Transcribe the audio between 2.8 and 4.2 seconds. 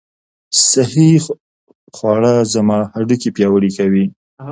هډوکي پیاوړي کوي.